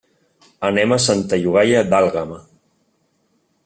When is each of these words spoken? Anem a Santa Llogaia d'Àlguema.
Anem 0.69 0.95
a 0.95 0.99
Santa 1.03 1.39
Llogaia 1.43 1.85
d'Àlguema. 1.93 2.43